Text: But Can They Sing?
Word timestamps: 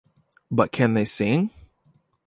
But 0.49 0.71
Can 0.71 0.95
They 0.95 1.05
Sing? 1.05 1.51